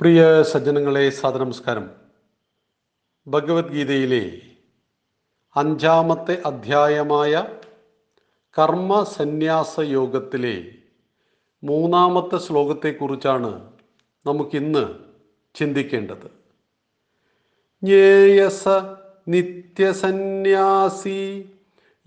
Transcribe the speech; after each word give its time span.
പ്രിയ 0.00 0.42
സജ്ജനങ്ങളെ 0.42 1.10
സാദനമസ്കാരം 1.10 1.90
ഭഗവത്ഗീതയിലെ 3.28 4.40
അഞ്ചാമത്തെ 5.56 6.40
അധ്യായമായ 6.40 7.46
കർമ്മ 8.58 9.02
സന്യാസ 9.02 9.80
യോഗത്തിലെ 9.80 10.72
മൂന്നാമത്തെ 11.64 12.38
ശ്ലോകത്തെക്കുറിച്ചാണ് 12.38 13.70
നമുക്കിന്ന് 14.26 14.88
ചിന്തിക്കേണ്ടത്. 15.54 16.30
ജ്ഞേയസ 17.84 18.68
നിത്യസന്യാസി 19.28 21.50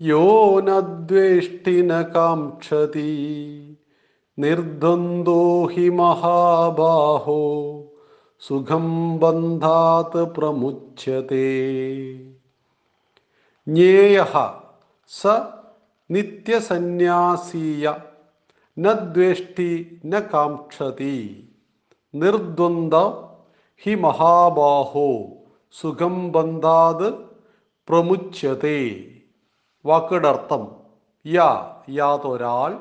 യോ 0.00 0.60
നദ്വേഷ്ടിന 0.60 2.02
കാക്ഷതി 2.02 3.38
നിർദ്വന്ദ്വോ 4.38 5.66
ഹി 5.66 5.88
മഹാബാഹോ. 5.88 7.81
സുഖം 8.42 8.86
ബന്ധാത് 9.22 10.22
പ്രമുച്യത്തെ 10.36 11.48
ജ്ഞേയ 13.66 14.16
സ 15.10 15.34
നിത്യസന്യാസീയ 16.10 17.84
നദ്വേഷ്ടി 18.76 19.04
ദ്വേഷ്ടി 19.14 19.70
ന 20.12 20.20
കാക്ഷതി 20.32 21.18
നിർദ്വന്ദ 22.14 22.94
ഹി 23.82 23.94
മഹാബാഹോ 24.06 25.10
സുഖം 25.74 26.16
ബന്ധാത് 26.34 27.08
പ്രമുച്യത്തെ 27.88 28.78
വാക്കുകളുടെ 29.84 30.28
അർത്ഥം 30.28 30.64
യാ 31.24 31.50
യാതൊരാൾ 31.98 32.72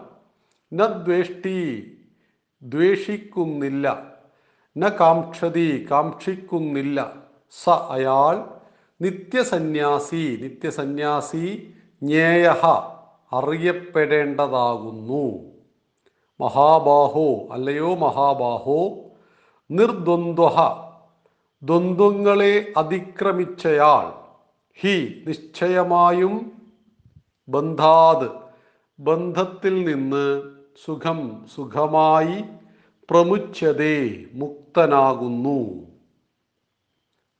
നദ്വേഷ്ടി 0.71 0.89
ദ്വേഷ്ടി 1.01 1.59
ദ്വേഷിക്കുന്നില്ല. 2.61 4.10
ന 4.77 4.89
കാക്ഷതി 4.89 5.87
കാക്ഷിക്കുന്നില്ല. 5.91 7.13
സ 7.63 7.69
അയാൾ 7.69 8.47
നിത്യസന്യാസി. 9.01 10.37
നിത്യസന്യാസി 10.41 11.73
ജ്ഞേയ 12.03 12.47
അറിയപ്പെടേണ്ടതാകുന്നു. 13.33 15.23
മഹാബാഹോ 16.39 17.47
അല്ലയോ 17.51 17.95
മഹാബാഹോ 17.95 18.79
നിർദ്വന്ദ്വ 19.71 20.55
ദ്വന്ദ്വങ്ങളെ 21.63 22.73
അതിക്രമിച്ചയാൾ. 22.77 24.05
ഹി 24.79 25.23
നിശ്ചയമായും 25.27 26.51
ബന്ധാത്. 27.49 28.29
ബന്ധത്തിൽ 28.99 29.75
നിന്ന് 29.85 30.41
സുഖം 30.85 31.45
സുഖമായി 31.55 32.43
പ്രമുച്യതേ 33.09 34.25
മുക്തനാകുന്നു. 34.33 35.87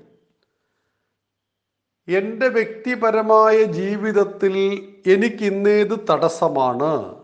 എന്റെ 2.08 2.48
വ്യക്തിപരമായ 2.48 3.64
ജീവിതത്തിൽ 3.64 4.56
എനിക്കിന്നേത് 5.08 6.00
തടസ്സമാണ്. 6.10 7.20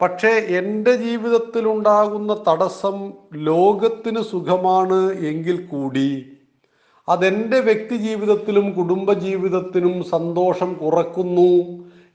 പക്ഷേ 0.00 0.28
എന്റെ 0.28 0.96
ജീവിതത്തിലുണ്ടാകുന്ന 0.96 2.44
തടസ്സം 2.48 3.12
ലോകത്തിന് 3.34 4.22
സുഖമാണ് 4.22 5.12
എങ്കിൽ 5.12 5.66
കൂടി 5.66 6.36
അതെന്റെ 7.08 7.60
വ്യക്തി 7.60 7.96
ജീവിതത്തിലും 7.96 8.72
കുടുംബ 8.72 9.12
ജീവിതത്തിനും 9.12 10.04
സന്തോഷം 10.04 10.74
കുറക്കുന്നു 10.74 11.50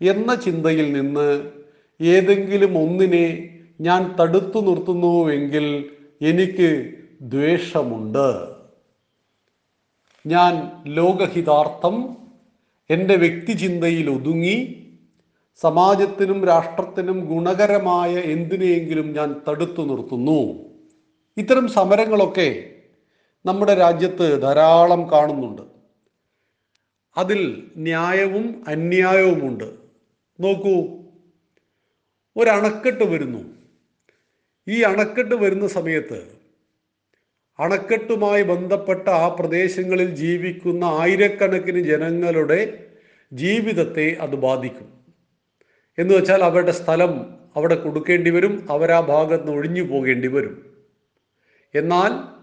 എന്ന 0.02 0.36
ചിന്തയിൽ 0.36 0.94
നിന്ന് 0.94 1.52
ഏതെങ്കിലും 2.02 2.78
ഒന്നിനെ 2.78 3.60
ഞാൻ 3.82 4.16
തടുത്തു 4.20 4.60
നിർത്തുന്നുവെങ്കിൽ 4.60 5.90
എനിക്ക് 6.22 6.92
ദ്വേഷമുണ്ട്. 7.22 8.56
ഞാൻ 10.28 10.72
ലോകഹിതാർത്ഥം 10.88 12.18
എന്റെ 12.90 13.16
വ്യക്തിചിന്തയിൽ 13.16 14.10
ഒതുങ്ങി 14.10 14.88
സമാജത്തിനും 15.62 16.46
രാഷ്ട്രത്തിനും 16.46 17.20
ഗുണകരമായ 17.26 18.16
എന്തിനെയെങ്കിലും 18.16 19.14
ഞാൻ 19.14 19.42
തടുത്തു 19.50 19.82
നിർത്തുന്നു. 19.82 20.66
ഇത്തരം 21.38 21.68
സമരങ്ങളൊക്കെ 21.68 22.66
നമ്മുടെ 23.46 23.74
രാജ്യത്ത് 23.74 24.42
ധാരാളം 24.42 25.12
കാണുന്നുണ്ട്. 25.12 25.62
അതിൽ 27.18 27.72
ന്യായവും 27.78 28.64
അന്യായവുമുണ്ട്. 28.68 29.74
നോക്കൂ 30.40 31.05
ഒരണക്കെട്ട് 32.38 33.04
വരുന്നു. 33.04 33.56
ഈ 34.68 34.82
അണക്കെട്ട് 34.82 35.36
വരുന്ന 35.36 35.68
സമയത്ത് 35.68 36.36
അണക്കെട്ടുമായി 37.60 38.44
ബന്ധപ്പെട്ട 38.44 39.10
ആ 39.10 39.28
പ്രദേശങ്ങളിൽ 39.28 40.16
ജീവിക്കുന്ന 40.16 40.84
ആയിരക്കണക്കിന് 40.84 41.80
ജനങ്ങളുടെ 41.80 42.88
ജീവിതത്തെ 43.34 44.18
അത് 44.22 44.36
ബാധിക്കും. 44.36 44.96
എന്ന് 45.98 46.16
വെച്ചാൽ 46.16 46.44
അവരുടെ 46.44 46.72
സ്ഥലം 46.72 47.36
അവിടെ 47.56 47.76
കൊടുക്കേണ്ടി 47.76 48.30
വരും 48.30 48.68
അവരാ 48.70 49.00
ഭാഗത്ത് 49.00 49.44
നിന്ന് 49.44 49.58
ഒഴിഞ്ഞു 49.58 49.84
പോകേണ്ടി 49.84 50.28
വരും. 50.28 50.76
എന്നാൽ 51.76 52.36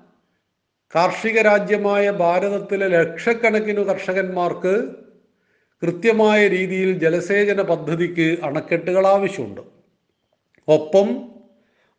കാർഷിക 0.94 1.40
രാജ്യമായ 1.40 2.10
ഭാരതത്തിലെ 2.10 2.88
ലക്ഷക്കണക്കിന് 2.88 3.84
കർഷകന്മാർക്ക് 3.84 4.94
കൃത്യമായ 5.82 6.48
രീതിയിൽ 6.48 6.98
ജലസേചന 6.98 7.62
പദ്ധതിക്ക് 7.62 8.38
അണക്കെട്ടുകൾ 8.42 9.06
ആവശ്യമുണ്ട്. 9.06 9.71
ഒപ്പം 10.68 11.08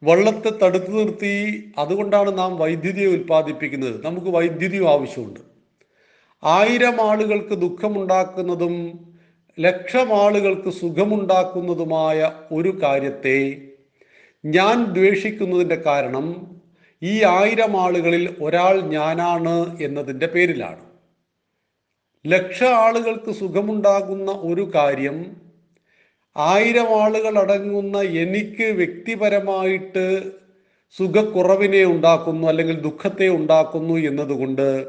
വെള്ളത്തെ 0.03 0.49
തടുത്തു 0.49 0.91
നിർത്തി 0.91 1.73
അതുകൊണ്ടാണ് 1.77 2.37
നാം 2.37 2.57
വൈദ്യുതിയെ 2.57 3.07
ഉൽപ്പാദിപ്പിക്കുന്നത്. 3.07 4.05
നമുക്ക് 4.05 4.27
വൈദ്യുതിയും 4.27 4.89
ആവശ്യമുണ്ട്. 4.89 5.39
ആയിരം 6.43 7.01
ആളുകൾക്ക് 7.01 7.55
ദുഃഖമുണ്ടാക്കുന്നതും 7.55 8.75
ലക്ഷം 9.59 10.13
ആളുകൾക്ക് 10.13 10.69
സുഖമുണ്ടാക്കുന്നതുമായ 10.69 12.31
ഒരു 12.51 12.79
കാര്യത്തെ 12.83 13.61
ഞാൻ 14.45 14.83
ദ്വേഷിക്കുന്നതിന്റെ 14.83 15.75
കാരണം 15.75 16.25
ഈ 17.03 17.23
ആയിരം 17.23 17.81
ആളുകളിൽ 17.81 18.35
ഒരാൾ 18.41 18.81
ഞാനാണ് 18.81 19.83
എന്നതിന്റെ 19.83 20.25
പേരിലാണ്. 20.25 20.85
ലക്ഷ 22.27 22.63
ആളുകൾക്ക് 22.63 23.31
സുഖമുണ്ടാകുന്ന 23.31 24.31
ഒരു 24.31 24.71
കാര്യം 24.75 25.35
ആയിരം 26.37 27.01
ആളുകൾ 27.01 27.39
അടങ്ങുന്ന 27.39 28.01
എനിക്ക് 28.01 28.63
വ്യക്തിപരമായിട്ട് 28.63 30.31
സുഖക്കുറവിനെ 30.97 31.83
ഉണ്ടാക്കുന്നു 31.83 32.47
അല്ലെങ്കിൽ 32.47 32.81
ദുഃഖത്തെ 32.81 33.27
ഉണ്ടാക്കുന്നു 33.27 33.93
എന്നതുകൊണ്ട് 33.93 34.85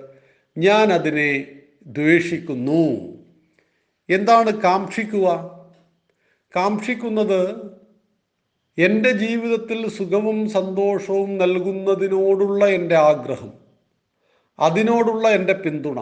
ഞാൻ 0.59 0.93
അതിനെ 0.93 1.47
ദ്വേഷിക്കുന്നു. 1.87 3.13
എന്താണ് 4.11 4.63
കാക്ഷിക്കുക? 4.63 5.29
കാക്ഷിക്കുന്നത് 6.57 7.71
എന്റെ 8.79 9.11
ജീവിതത്തിൽ 9.11 9.89
സുഖവും 9.89 10.51
സന്തോഷവും 10.51 11.39
നൽകുന്നതിനോടുള്ള 11.39 12.67
എന്റെ 12.67 12.95
ആഗ്രഹം 12.95 13.53
അതിനോടുള്ള 14.59 15.29
എന്റെ 15.29 15.53
പിന്തുണ 15.53 16.01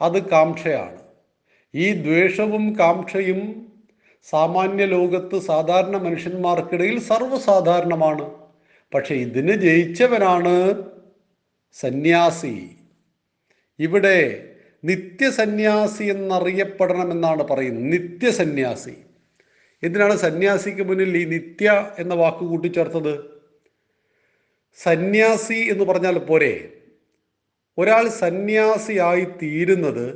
അത് 0.00 0.30
കാക്ഷയാണ്. 0.30 0.98
ഈ 1.74 1.92
ദ്വേഷവും 1.92 2.76
കാക്ഷയും 2.78 3.73
സാമാന്യ 4.30 4.84
ലോകത്ത് 4.86 5.40
സാധാരണ 5.40 5.96
മനുഷ്യന്മാർക്കിടയിൽ 5.96 7.00
സർവസാധാരണമാണ്. 7.00 8.30
പക്ഷെ 8.94 9.14
ഇതിന് 9.14 9.52
ജയിച്ചവനാണ് 9.52 10.84
സന്യാസി. 11.72 12.70
ഇവിടെ 13.78 14.50
നിത്യസന്യാസി 14.84 16.04
എന്നറിയപ്പെടണമെന്നാണ് 16.04 17.42
പറയുന്നത്. 17.42 17.92
നിത്യസന്യാസി. 17.92 18.96
എന്തിനാണ് 19.82 20.16
സന്യാസിക്ക് 20.16 20.82
മുന്നിൽ 20.82 21.16
ഈ 21.16 21.24
നിത്യ 21.24 21.94
എന്ന 21.98 22.14
വാക്ക് 22.14 22.44
കൂട്ടിച്ചേർത്തത്? 22.44 23.14
സന്യാസി 24.76 25.54
എന്ന് 25.54 25.84
പറഞ്ഞാൽ 25.84 26.18
പോരെ. 26.18 26.70
ഒരാൾ 27.78 28.08
സന്യാസിയായി 28.08 29.24
തീരുന്നത് 29.42 30.06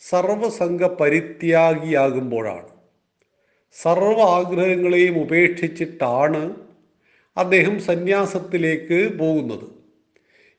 സർവസംഘ 0.00 0.86
പരിത്യാഗിയാകുമ്പോഴാണ് 0.86 2.75
സർവ 3.72 4.20
ആഗ്രഹങ്ങളെയും 4.20 5.18
ഉപേക്ഷിച്ചിട്ടാണ് 5.18 6.56
അദ്ദേഹം 7.36 7.80
സന്യാസത്തിലേക്ക് 7.80 9.18
പോകുന്നത്. 9.18 9.76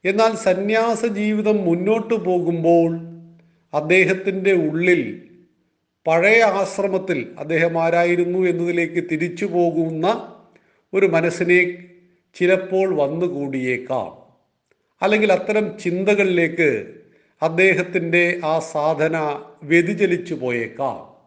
എന്നാൽ 0.04 0.36
സന്യാസ 0.36 1.06
ജീവിതം 1.06 1.56
മുന്നോട്ട് 1.56 2.14
പോകുമ്പോൾ 2.14 3.00
അദ്ദേഹത്തിന്റെ 3.74 4.52
ഉള്ളിൽ 4.52 5.28
പഴയ 6.06 6.42
ആശ്രമത്തിൽ 6.42 7.34
അദ്ദേഹം 7.38 7.82
ആരായിരുന്നു 7.82 8.38
എന്നതിലേക്ക് 8.38 9.10
തിരിച്ചു 9.12 9.46
പോകുന്ന 9.46 10.34
ഒരു 10.94 11.06
മനസ്സിനെ 11.06 11.84
ചിലപ്പോൾ 12.34 12.94
വന്നുകൂടിയേക്കാം. 12.94 14.28
അല്ലെങ്കിൽ 15.02 15.32
അത്തരം 15.32 15.78
ചിന്തകളിലേക്ക് 15.78 16.94
അദ്ദേഹത്തിന്റെ 17.42 18.40
ആ 18.44 18.58
സാധന 18.58 19.40
വ്യതിചലിച്ചു 19.62 20.34
പോയേക്കാം. 20.34 21.18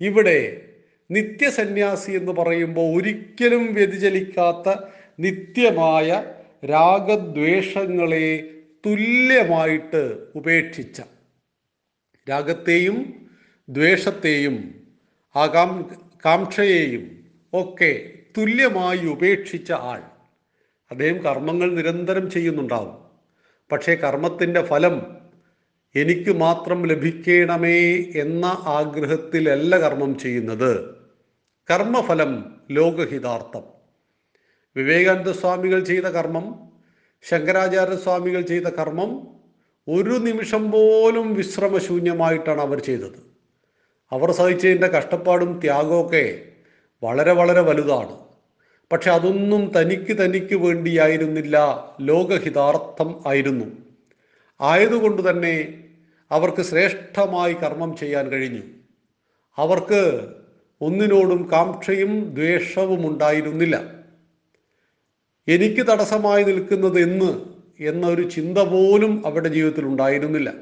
ഇവിടെ 0.00 0.68
നിത്യസന്യാസി 1.12 2.12
എന്ന് 2.12 2.32
പറയുമ്പോൾ 2.32 2.96
ഒരിക്കലും 2.96 3.74
വ്യതിചലിക്കാത്ത 3.74 4.74
നിത്യമായ 5.20 6.24
രാഗദ്വേഷങ്ങളെ 6.64 8.50
തുല്യമായിട്ട് 8.86 10.18
ഉപേക്ഷിച്ച 10.34 11.02
രാഗത്തെയും 12.30 13.28
ദ്വേഷത്തെയും 13.68 14.74
ആകാം 15.36 15.90
കാംക്ഷയെയും 16.24 17.24
ഒക്കെ 17.52 18.12
തുല്യമായി 18.38 19.06
ഉപേക്ഷിച്ച 19.06 19.72
ആൾ. 19.72 20.00
അദ്ദേഹം 20.90 21.18
കർമ്മങ്ങൾ 21.24 21.74
നിരന്തരം 21.74 22.30
ചെയ്യുന്നുണ്ടാവും. 22.30 22.94
പക്ഷേ 23.72 23.94
കർമ്മത്തിന്റെ 23.94 24.62
ഫലം 24.62 25.16
എനിക്ക് 25.94 26.30
മാത്രം 26.30 26.86
ലഭിക്കണമേ 26.86 27.80
എന്ന 28.14 28.44
ആഗ്രഹത്തിലല്ല 28.46 29.76
കർമ്മം 29.76 30.18
ചെയ്യുന്നത്. 30.18 31.01
കർമ്മഫലം 31.70 32.60
ലോകഹിതാർത്ഥം. 32.70 33.62
വിവേകാനന്ദ 34.76 35.30
സ്വാമികൾ 35.30 35.84
ചെയ്ത 35.84 36.04
കർമ്മം 36.04 36.72
ശങ്കരാചാര്യ 37.22 37.96
സ്വാമികൾ 37.96 38.40
ചെയ്ത 38.40 38.64
കർമ്മം 38.64 39.26
ഒരു 39.88 40.10
നിമിഷം 40.10 40.70
പോലും 40.70 41.34
വിശ്രമശൂന്യമായിട്ടാണ് 41.34 42.60
അവർ 42.60 42.78
ചെയ്തത്. 42.78 43.32
അവർ 44.12 44.32
സഹിച്ചതിന്റെ 44.32 44.86
കഷ്ടപ്പാടും 44.86 45.60
ത്യാഗമൊക്കെ 45.64 46.42
വളരെ 47.02 47.32
വളരെ 47.32 47.60
വലുതാണ്. 47.60 48.18
പക്ഷെ 48.92 49.10
അതൊന്നും 49.10 49.72
തനിക്ക് 49.80 50.24
തനിക്ക് 50.24 50.54
വേണ്ടിയായിരുന്നില്ല 50.54 51.58
ലോകഹിതാർത്ഥം 52.00 53.22
ആയിരുന്നു. 53.26 53.64
ആയതുകൊണ്ട് 54.60 55.30
തന്നെ 55.30 55.84
അവർക്ക് 56.30 56.62
ശ്രേഷ്ഠമായി 56.62 57.52
കർമ്മം 57.52 57.96
ചെയ്യാൻ 57.96 58.28
കഴിഞ്ഞു. 58.28 58.62
അവർക്ക് 59.56 60.32
ഒന്നിനോടും 60.82 61.50
കാംക്ഷയും 61.52 62.34
ദ്വേഷവും 62.34 63.10
ഉണ്ടായിരുന്നില്ല. 63.10 64.02
എനിക്ക് 65.48 65.86
തടസ്സമായി 65.86 66.44
നിൽക്കുന്നത് 66.44 67.00
എന്ന് 67.00 67.52
എന്നൊരു 67.80 68.28
ചിന്ത 68.28 68.58
പോലും 68.58 69.26
അവരുടെ 69.26 69.48
ജീവിതത്തിൽ 69.48 69.84
ഉണ്ടായിരുന്നില്ല. 69.84 70.52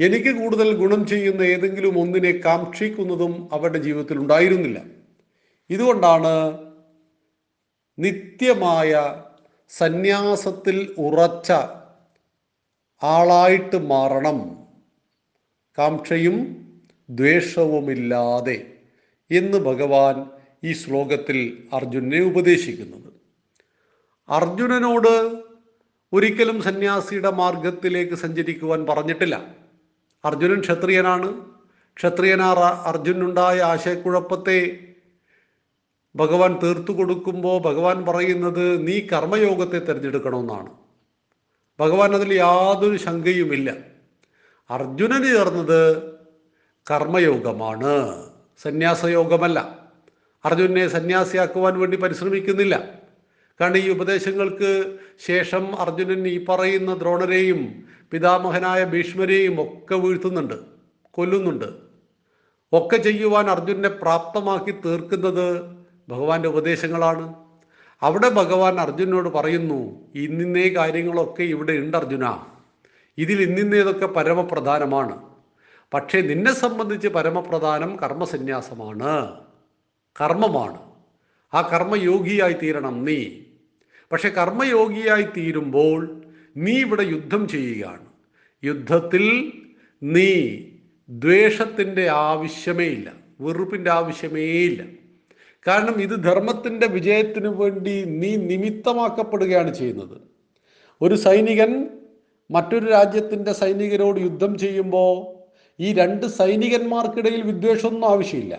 എനിക്ക് 0.00 0.40
കൂടുതൽ 0.40 0.76
ഗുണം 0.76 1.06
ചെയ്യുന്ന 1.06 1.42
ഏതെങ്കിലും 1.42 1.98
ഒന്നിനെ 1.98 2.32
കാക്ഷിക്കുന്നതും 2.32 3.48
അവരുടെ 3.52 3.78
ജീവിതത്തിൽ 3.78 4.18
ഉണ്ടായിരുന്നില്ല. 4.18 4.82
ഇതുകൊണ്ടാണ് 5.70 6.58
നിത്യമായ 7.98 9.14
സന്യാസത്തിൽ 9.68 10.94
ഉറച്ച 10.98 11.52
ആളായിട്ട് 13.02 13.76
മാറണം. 13.76 14.56
കാംക്ഷയും 15.78 16.36
ദ്വേഷവുമില്ലാതെ. 17.10 18.79
എന്ന് 19.30 19.58
ഭഗവാൻ 19.58 20.26
ഈ 20.64 20.72
ശ്ലോകത്തിൽ 20.72 21.68
അർജുനനെ 21.72 22.24
ഉപദേശിക്കുന്നത്. 22.24 23.12
അർജുനനോട് 24.28 25.42
ഒരിക്കലും 26.12 26.62
സന്യാസിയുടെ 26.62 27.30
മാർഗത്തിലേക്ക് 27.30 28.14
സഞ്ചരിക്കുവാൻ 28.14 28.86
പറഞ്ഞിട്ടില്ല. 28.86 29.54
അർജുനൻ 30.24 30.60
ക്ഷത്രിയനാണ്. 30.60 31.40
ക്ഷത്രിയനാർ 31.96 32.58
അർജുനുണ്ടായ 32.58 33.60
ആശയക്കുഴപ്പത്തെ 33.60 34.78
ഭഗവാൻ 36.16 36.58
തീർത്തു 36.62 36.92
കൊടുക്കുമ്പോൾ 36.92 37.62
ഭഗവാൻ 37.62 38.04
പറയുന്നത് 38.04 38.88
നീ 38.88 39.00
കർമ്മയോഗത്തെ 39.00 39.78
തിരഞ്ഞെടുക്കണമെന്നാണ്. 39.78 40.70
ഭഗവാൻ 41.80 42.14
അതിൽ 42.14 42.34
യാതൊരു 42.34 42.96
ശങ്കയുമില്ല. 42.96 43.76
അർജുനന് 44.70 45.24
ചേർന്നത് 45.24 46.02
കർമ്മയോഗമാണ്. 46.90 48.29
സന്യാസയോഗമല്ല. 48.62 49.88
അർജുനെ 50.44 50.88
സന്യാസിയാക്കുവാൻ 50.88 51.80
വേണ്ടി 51.80 51.96
പരിശ്രമിക്കുന്നില്ല. 51.96 52.88
കാരണം 53.60 53.76
ഈ 53.76 53.90
ഉപദേശങ്ങൾക്ക് 53.90 54.98
ശേഷം 55.26 55.80
അർജുനൻ 55.80 56.28
ഈ 56.28 56.44
പറയുന്ന 56.44 56.94
ദ്രോണരെയും 56.94 57.84
പിതാമഹനായ 58.10 58.84
ഭീഷ്മരെയും 58.84 59.62
ഒക്കെ 59.62 59.94
വീഴ്ത്തുന്നുണ്ട് 59.94 60.54
കൊല്ലുന്നുണ്ട്. 61.10 61.64
ഒക്കെ 62.72 62.96
ചെയ്യുവാൻ 62.96 63.50
അർജുനെ 63.50 63.88
പ്രാപ്തമാക്കി 63.88 64.70
തീർക്കുന്നത് 64.70 65.62
ഭഗവാന്റെ 66.08 66.48
ഉപദേശങ്ങളാണ്. 66.48 67.34
അവിടെ 68.02 68.28
ഭഗവാൻ 68.28 68.80
അർജുനോട് 68.80 69.28
പറയുന്നു 69.28 70.08
ഇന്നിന്നേ 70.14 70.68
കാര്യങ്ങളൊക്കെ 70.68 71.42
ഇവിടെ 71.42 71.72
ഉണ്ട് 71.72 71.96
അർജുന. 71.96 72.38
ഇതിൽ 73.18 73.42
ഇന്നിന്നേതൊക്കെ 73.42 74.06
പരമപ്രധാനമാണ്. 74.06 75.29
പക്ഷേ 75.94 76.20
നിന്നെ 76.20 76.52
സംബന്ധിച്ച് 76.52 77.08
പരമപ്രധാനം 77.08 77.96
കർമ്മസന്യാസമാണ്. 77.96 79.40
കർമ്മമാണ്. 80.20 80.90
ആ 81.54 81.70
കർമ്മയോഗിയായി 81.72 82.52
തീരണം 82.52 83.04
നീ. 83.04 83.24
പക്ഷെ 84.12 84.28
കർമ്മയോഗിയായി 84.28 85.22
തീരുമ്പോൾ 85.22 86.22
നീ 86.56 86.80
ഇവിടെ 86.80 87.02
യുദ്ധം 87.02 87.48
ചെയ്യുകയാണ്. 87.48 88.06
യുദ്ധത്തിൽ 88.64 89.52
നീ 90.02 90.58
ദ്വേഷത്തിന്റെ 91.08 92.08
ആവശ്യമേ 92.08 92.84
ഇല്ല 92.84 93.12
വെറുപ്പിന്റെ 93.40 93.90
ആവശ്യമേ 93.90 94.40
ഇല്ല. 94.40 94.84
കാരണം 95.66 96.02
ഇത് 96.02 96.24
ധർമ്മത്തിന്റെ 96.24 96.86
വിജയത്തിന് 96.86 97.48
വേണ്ടി 97.48 98.04
നീ 98.04 98.36
നിമിത്തമാക്കപ്പെടുകയാണ് 98.36 99.74
ചെയ്യുന്നത്. 99.74 100.20
ഒരു 101.02 101.14
സൈനികൻ 101.14 101.88
മറ്റൊരു 102.50 102.86
രാജ്യത്തിന്റെ 102.86 103.52
സൈനികരോട് 103.52 104.20
യുദ്ധം 104.20 104.58
ചെയ്യുമ്പോൾ 104.58 105.39
ഈ 105.80 105.92
രണ്ട് 105.92 106.26
സൈനികന്മാർക്കിടയിൽ 106.26 107.42
വിദ്വേഷമൊന്നും 107.42 108.10
ആവശ്യമില്ല. 108.10 108.58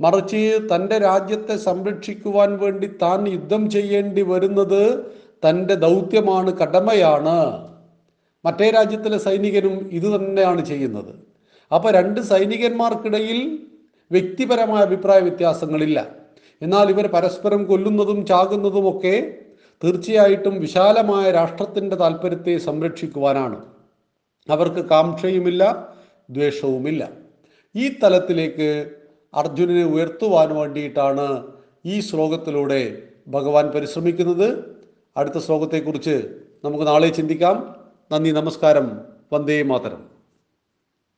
മറിച്ച് 0.00 0.60
തന്റെ 0.74 0.98
രാജ്യത്തെ 0.98 1.56
സംരക്ഷിക്കുവാൻ 1.56 2.58
വേണ്ടി 2.58 2.86
താൻ 3.02 3.28
യുദ്ധം 3.28 3.70
ചെയ്യേണ്ടി 3.70 4.22
വരുന്നത് 4.22 5.12
തന്റെ 5.48 5.74
ദൗത്യമാണ് 5.74 6.50
കടമയാണ്. 6.56 7.68
മറ്റേ 8.44 8.70
രാജ്യത്തിലെ 8.70 9.18
സൈനികനും 9.18 9.88
ഇത് 9.92 10.16
തന്നെയാണ് 10.16 10.64
ചെയ്യുന്നത്. 10.64 11.14
അപ്പോൾ 11.72 11.92
രണ്ട് 11.92 12.20
സൈനികന്മാർക്കിടയിൽ 12.20 13.58
വ്യക്തിപരമായ 14.10 14.82
അഭിപ്രായ 14.82 15.20
വ്യത്യാസങ്ങളില്ല. 15.20 16.06
എന്നാൽ 16.62 16.90
ഇവർ 16.90 17.06
പരസ്പരം 17.06 17.64
കൊല്ലുന്നതും 17.64 18.26
ചാകുന്നതുമൊക്കെ 18.26 19.34
തീർച്ചയായിട്ടും 19.84 20.60
വിശാലമായ 20.60 21.30
രാഷ്ട്രത്തിന്റെ 21.30 21.96
താല്പര്യത്തെ 21.96 22.56
സംരക്ഷിക്കുവാനാണ്. 22.58 23.64
അവർക്ക് 24.50 24.84
കാംക്ഷയുമില്ല 24.88 25.95
ദ്വേഷവുമില്ല. 26.30 27.08
ഈ 27.76 27.88
തലത്തിലേക്ക് 28.02 28.90
അർജുനനെ 29.34 29.84
ഉയർത്തുവാൻ 29.84 30.54
വേണ്ടിയിട്ടാണ് 30.54 31.46
ഈ 31.86 32.00
ശ്ലോകത്തിലൂടെ 32.00 33.02
ഭഗവാൻ 33.28 33.70
പരിശ്രമിക്കുന്നത്. 33.70 34.76
അടുത്ത 35.16 35.38
ശ്ലോകത്തെക്കുറിച്ച് 35.38 36.28
നമുക്ക് 36.64 36.86
നാളെ 36.86 37.08
ചിന്തിക്കാം. 37.08 37.76
നന്ദി 38.12 38.30
നമസ്കാരം. 38.30 39.00
വന്ദേ 39.32 39.62
മാതരം. 39.62 40.15